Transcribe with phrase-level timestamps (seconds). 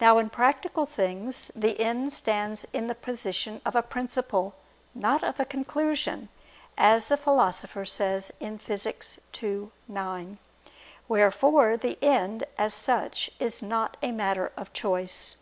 [0.00, 4.54] Now in practical things the end stands in the position of a principle,
[4.94, 6.30] not of a conclusion,
[6.78, 9.18] as the Philosopher says (Phys.
[9.42, 10.38] ii, 9).
[11.08, 15.36] Wherefore the end, as such, is not a matter of choice.